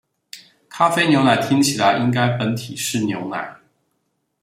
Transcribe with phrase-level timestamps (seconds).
[0.67, 3.57] 咖啡牛奶聽起來，應該本體是牛奶